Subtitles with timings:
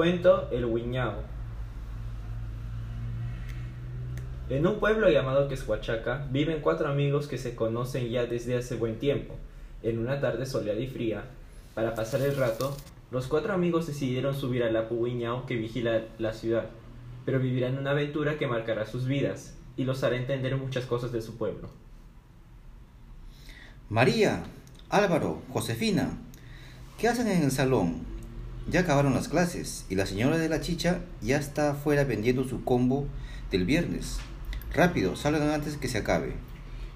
[0.00, 1.16] Cuento El Huiñao.
[4.48, 8.98] En un pueblo llamado Queshuachaca viven cuatro amigos que se conocen ya desde hace buen
[8.98, 9.36] tiempo.
[9.82, 11.24] En una tarde soleada y fría,
[11.74, 12.74] para pasar el rato,
[13.10, 16.70] los cuatro amigos decidieron subir al Apu Huiñao que vigila la ciudad,
[17.26, 21.20] pero vivirán una aventura que marcará sus vidas y los hará entender muchas cosas de
[21.20, 21.68] su pueblo.
[23.90, 24.44] María,
[24.88, 26.16] Álvaro, Josefina,
[26.96, 28.09] ¿qué hacen en el salón?
[28.68, 32.64] Ya acabaron las clases y la señora de la chicha ya está afuera vendiendo su
[32.64, 33.06] combo
[33.50, 34.18] del viernes.
[34.72, 36.34] Rápido, salgan antes que se acabe.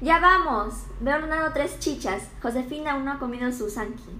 [0.00, 0.74] Ya vamos.
[1.00, 2.28] Veo ordenado tres chichas.
[2.42, 4.10] Josefina aún no ha comido su sanki.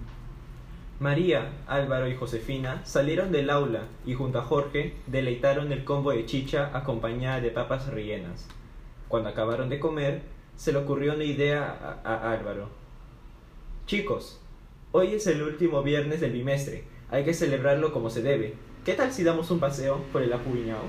[1.00, 6.24] María, Álvaro y Josefina salieron del aula y junto a Jorge deleitaron el combo de
[6.24, 8.47] chicha acompañada de papas rellenas.
[9.08, 10.22] Cuando acabaron de comer,
[10.56, 12.69] se le ocurrió una idea a, a Álvaro.
[13.86, 14.41] Chicos,
[14.92, 16.84] hoy es el último viernes del bimestre.
[17.12, 18.55] Hay que celebrarlo como se debe.
[18.86, 20.80] ¿Qué tal si damos un paseo por el Apuñao?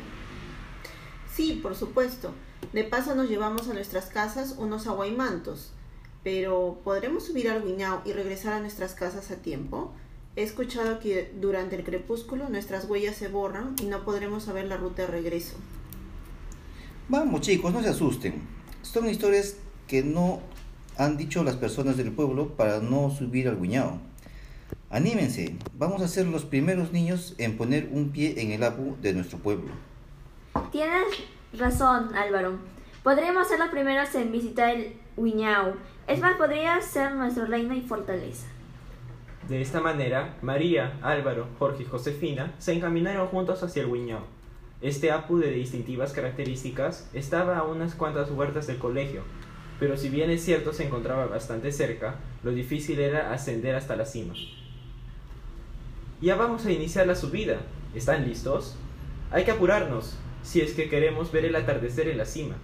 [1.35, 2.31] Sí, por supuesto.
[2.71, 5.73] De paso nos llevamos a nuestras casas unos aguaymantos.
[6.23, 9.91] Pero, ¿podremos subir al Guiñao y regresar a nuestras casas a tiempo?
[10.37, 14.77] He escuchado que durante el crepúsculo nuestras huellas se borran y no podremos saber la
[14.77, 15.57] ruta de regreso.
[17.09, 18.41] Vamos chicos, no se asusten.
[18.81, 19.57] Son historias
[19.89, 20.39] que no
[20.95, 24.12] han dicho las personas del pueblo para no subir al guiñao.
[24.93, 29.11] Anímense, vamos a ser los primeros niños en poner un pie en el apu de
[29.11, 29.71] nuestro pueblo.
[30.71, 31.07] Tienes
[31.57, 32.59] razón, Álvaro.
[33.01, 35.73] Podríamos ser los primeros en visitar el Huiñao.
[36.05, 38.45] Es más, podría ser nuestro reino y fortaleza.
[39.49, 44.21] De esta manera, María, Álvaro, Jorge y Josefina se encaminaron juntos hacia el Huiñao.
[44.79, 49.23] Este apu de distintivas características estaba a unas cuantas huertas del colegio,
[49.79, 54.05] pero si bien es cierto se encontraba bastante cerca, lo difícil era ascender hasta la
[54.05, 54.35] cima.
[56.23, 57.57] Ya vamos a iniciar la subida.
[57.93, 58.75] ¿Están listos?
[59.29, 62.55] Hay que apurarnos, si es que queremos ver el atardecer en la cima.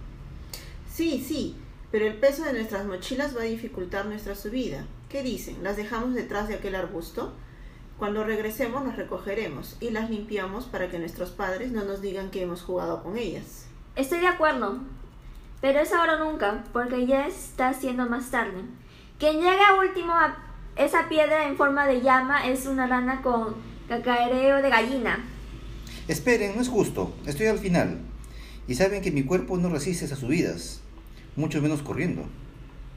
[0.90, 1.56] Sí, sí,
[1.92, 4.86] pero el peso de nuestras mochilas va a dificultar nuestra subida.
[5.10, 5.62] ¿Qué dicen?
[5.62, 7.34] ¿Las dejamos detrás de aquel arbusto?
[7.98, 12.40] Cuando regresemos las recogeremos y las limpiamos para que nuestros padres no nos digan que
[12.40, 13.66] hemos jugado con ellas.
[13.94, 14.78] Estoy de acuerdo,
[15.60, 18.62] pero es ahora o nunca, porque ya está siendo más tarde.
[19.18, 23.54] Quien llega último a esa piedra en forma de llama es una rana con
[23.88, 25.24] cacaereo de gallina.
[26.08, 27.98] Esperen, no es justo, estoy al final.
[28.66, 30.80] Y saben que mi cuerpo no resiste esas subidas,
[31.36, 32.24] mucho menos corriendo.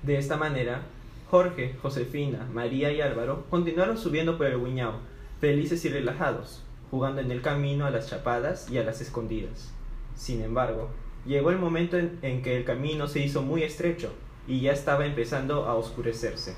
[0.03, 0.83] De esta manera,
[1.29, 4.99] Jorge, Josefina, María y Álvaro continuaron subiendo por el Guiñao,
[5.41, 9.71] felices y relajados, jugando en el camino a las chapadas y a las escondidas.
[10.15, 10.89] Sin embargo,
[11.25, 14.13] llegó el momento en, en que el camino se hizo muy estrecho
[14.47, 16.55] y ya estaba empezando a oscurecerse.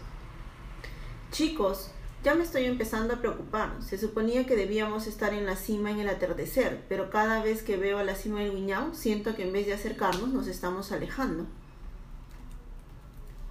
[1.36, 1.92] Chicos,
[2.24, 3.74] ya me estoy empezando a preocupar.
[3.82, 7.76] Se suponía que debíamos estar en la cima en el atardecer, pero cada vez que
[7.76, 11.46] veo a la cima del Guiñao, siento que en vez de acercarnos nos estamos alejando.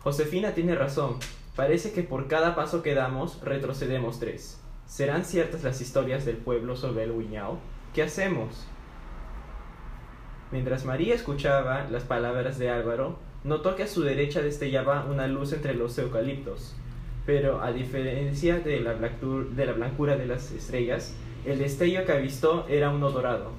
[0.03, 1.19] Josefina tiene razón.
[1.57, 4.59] Parece que por cada paso que damos retrocedemos tres.
[4.87, 7.59] ¿Serán ciertas las historias del pueblo sobre el Huiñao?
[7.93, 8.65] ¿Qué hacemos?
[10.53, 15.53] Mientras María escuchaba las palabras de Álvaro, notó que a su derecha destellaba una luz
[15.53, 16.75] entre los eucaliptos.
[17.27, 21.15] Pero a diferencia de la, de la blancura de las estrellas,
[21.45, 23.53] el destello que avistó era uno dorado.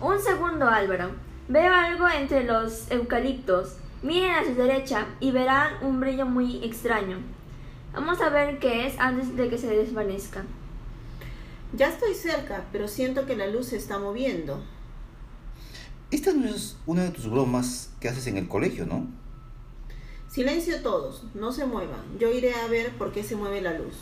[0.00, 1.10] Un segundo, Álvaro.
[1.48, 3.76] Veo algo entre los eucaliptos.
[4.02, 7.18] Miren a su derecha y verán un brillo muy extraño.
[7.92, 10.44] Vamos a ver qué es antes de que se desvanezca.
[11.72, 14.62] Ya estoy cerca, pero siento que la luz se está moviendo.
[16.10, 19.06] Esta no es una de tus bromas que haces en el colegio, ¿no?
[20.28, 22.18] Silencio todos, no se muevan.
[22.18, 23.94] Yo iré a ver por qué se mueve la luz.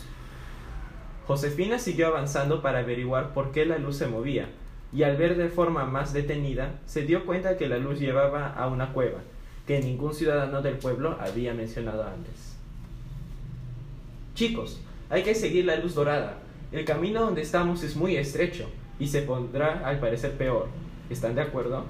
[1.26, 4.48] Josefina siguió avanzando para averiguar por qué la luz se movía,
[4.92, 8.66] y al ver de forma más detenida, se dio cuenta que la luz llevaba a
[8.68, 9.20] una cueva,
[9.66, 12.56] que ningún ciudadano del pueblo había mencionado antes.
[14.34, 14.80] Chicos,
[15.10, 16.38] hay que seguir la luz dorada.
[16.72, 18.68] El camino donde estamos es muy estrecho
[18.98, 20.68] y se pondrá al parecer peor.
[21.08, 21.84] ¿Están de acuerdo?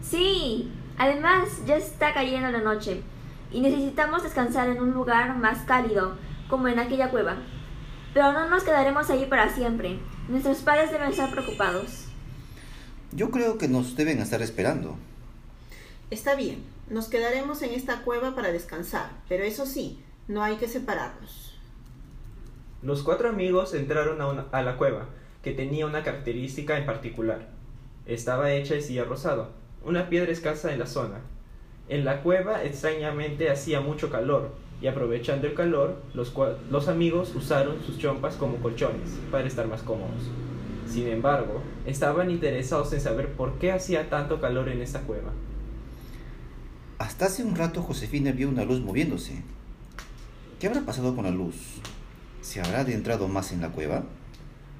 [0.00, 0.70] Sí.
[0.98, 3.02] Además, ya está cayendo la noche
[3.52, 6.16] y necesitamos descansar en un lugar más cálido,
[6.48, 7.36] como en aquella cueva.
[8.14, 9.98] Pero no nos quedaremos allí para siempre.
[10.28, 12.06] Nuestros padres deben estar preocupados.
[13.12, 14.96] Yo creo que nos deben estar esperando.
[16.10, 20.68] Está bien, nos quedaremos en esta cueva para descansar, pero eso sí, no hay que
[20.68, 21.58] separarnos.
[22.82, 25.06] Los cuatro amigos entraron a, una, a la cueva,
[25.42, 27.48] que tenía una característica en particular.
[28.06, 29.52] Estaba hecha de silla rosado,
[29.84, 31.20] una piedra escasa en la zona.
[31.88, 34.50] En la cueva extrañamente hacía mucho calor,
[34.80, 36.34] y aprovechando el calor, los,
[36.70, 40.30] los amigos usaron sus chompas como colchones para estar más cómodos.
[40.88, 45.30] Sin embargo, estaban interesados en saber por qué hacía tanto calor en esta cueva.
[46.98, 49.42] Hasta hace un rato Josefina vio una luz moviéndose.
[50.58, 51.80] ¿Qué habrá pasado con la luz?
[52.40, 54.04] ¿Se habrá adentrado más en la cueva?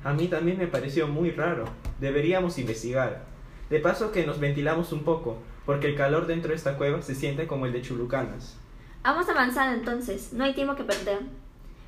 [0.05, 1.65] A mí también me pareció muy raro.
[2.01, 3.25] Deberíamos investigar.
[3.71, 7.15] De paso que nos ventilamos un poco, porque el calor dentro de esta cueva se
[7.15, 8.57] siente como el de Chulucanas.
[9.03, 11.21] Vamos avanzando entonces, no hay tiempo que perder.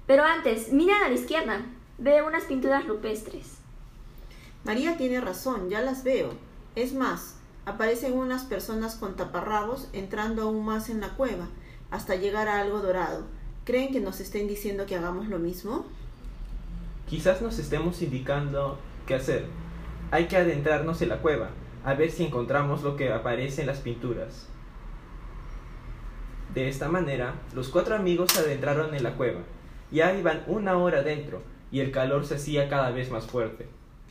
[0.06, 1.62] Pero antes, miren a la izquierda.
[1.98, 3.58] Veo unas pinturas rupestres.
[4.64, 6.30] María tiene razón, ya las veo.
[6.74, 7.36] Es más,
[7.66, 11.48] aparecen unas personas con taparrabos entrando aún más en la cueva,
[11.90, 13.24] hasta llegar a algo dorado.
[13.64, 15.86] ¿Creen que nos estén diciendo que hagamos lo mismo?
[17.08, 19.46] Quizás nos estemos indicando qué hacer.
[20.10, 21.50] Hay que adentrarnos en la cueva,
[21.84, 24.48] a ver si encontramos lo que aparece en las pinturas.
[26.54, 29.40] De esta manera, los cuatro amigos se adentraron en la cueva.
[29.90, 33.66] Ya iban una hora dentro, y el calor se hacía cada vez más fuerte.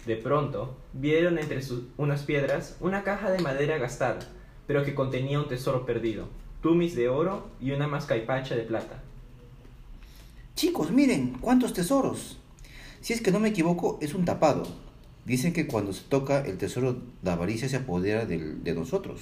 [0.05, 1.61] De pronto, vieron entre
[1.97, 4.19] unas piedras una caja de madera gastada,
[4.67, 6.27] pero que contenía un tesoro perdido,
[6.61, 9.01] tumis de oro y una mascaipacha de plata.
[10.55, 12.37] Chicos, miren, cuántos tesoros.
[13.01, 14.67] Si es que no me equivoco, es un tapado.
[15.25, 19.21] Dicen que cuando se toca el tesoro, la avaricia se apodera de nosotros.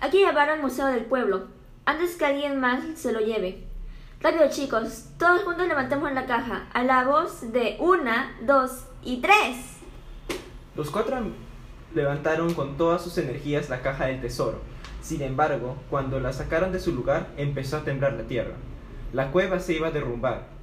[0.00, 1.46] Aquí llevaron al Museo del Pueblo,
[1.86, 3.64] antes que alguien más se lo lleve.
[4.20, 9.56] Rápido chicos, todos juntos levantemos la caja, a la voz de una, dos y tres.
[10.76, 11.16] Los cuatro
[11.94, 14.60] levantaron con todas sus energías la caja del tesoro.
[15.02, 18.54] Sin embargo, cuando la sacaron de su lugar, empezó a temblar la tierra.
[19.12, 20.57] La cueva se iba a derrumbar.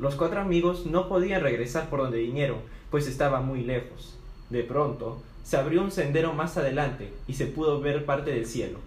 [0.00, 2.60] Los cuatro amigos no podían regresar por donde vinieron,
[2.90, 4.16] pues estaba muy lejos.
[4.48, 8.78] De pronto, se abrió un sendero más adelante y se pudo ver parte del cielo.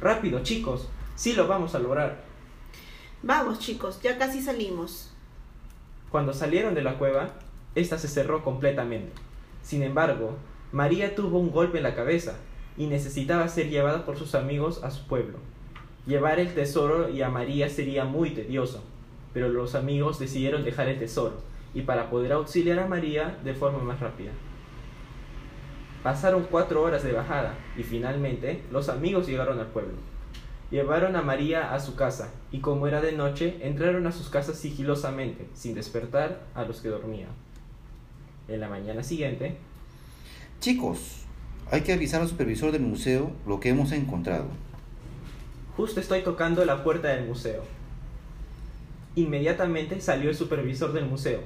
[0.00, 2.22] Rápido, chicos, sí lo vamos a lograr.
[3.24, 5.12] Vamos, chicos, ya casi salimos.
[6.08, 7.30] Cuando salieron de la cueva,
[7.74, 9.10] esta se cerró completamente.
[9.64, 10.36] Sin embargo,
[10.70, 12.36] María tuvo un golpe en la cabeza
[12.76, 15.38] y necesitaba ser llevada por sus amigos a su pueblo.
[16.06, 18.84] Llevar el tesoro y a María sería muy tedioso,
[19.32, 21.36] pero los amigos decidieron dejar el tesoro
[21.74, 24.32] y para poder auxiliar a María de forma más rápida.
[26.02, 29.94] Pasaron cuatro horas de bajada y finalmente los amigos llegaron al pueblo.
[30.70, 34.58] Llevaron a María a su casa y como era de noche entraron a sus casas
[34.58, 37.30] sigilosamente, sin despertar a los que dormían
[38.48, 39.56] en la mañana siguiente.
[40.60, 41.24] Chicos,
[41.70, 44.46] hay que avisar al supervisor del museo lo que hemos encontrado.
[45.76, 47.62] Justo estoy tocando la puerta del museo.
[49.18, 51.40] Inmediatamente salió el supervisor del museo.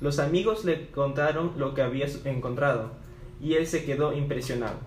[0.00, 2.90] Los amigos le contaron lo que había encontrado
[3.40, 4.78] y él se quedó impresionado.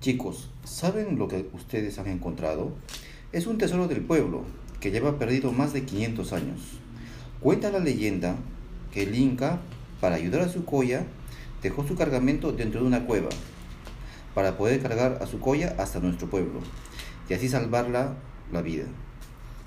[0.00, 2.72] Chicos, ¿saben lo que ustedes han encontrado?
[3.30, 4.42] Es un tesoro del pueblo
[4.80, 6.60] que lleva perdido más de 500 años.
[7.38, 8.34] Cuenta la leyenda
[8.92, 9.60] que el Inca
[10.00, 11.04] para ayudar a su colla,
[11.62, 13.28] dejó su cargamento dentro de una cueva,
[14.34, 16.58] para poder cargar a su colla hasta nuestro pueblo,
[17.28, 18.16] y así salvarla
[18.50, 18.86] la vida.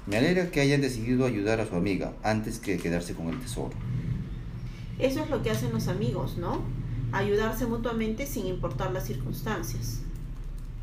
[0.05, 3.71] Me alegra que hayan decidido ayudar a su amiga antes que quedarse con el tesoro.
[4.99, 6.61] Eso es lo que hacen los amigos, ¿no?
[7.13, 10.01] Ayudarse mutuamente sin importar las circunstancias.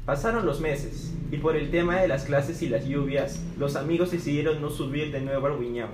[0.06, 4.10] Pasaron los meses, y por el tema de las clases y las lluvias, los amigos
[4.10, 5.90] decidieron no subir de nuevo al Guiñao.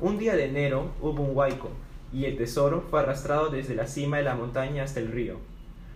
[0.00, 1.70] Un día de enero hubo un huaico,
[2.12, 5.38] y el tesoro fue arrastrado desde la cima de la montaña hasta el río.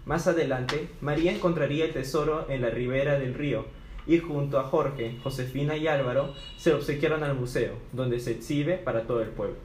[0.05, 3.67] Más adelante, María encontraría el tesoro en la ribera del río,
[4.07, 9.03] y junto a Jorge, Josefina y Álvaro se obsequiaron al museo, donde se exhibe para
[9.03, 9.57] todo el pueblo.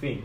[0.00, 0.22] Fin.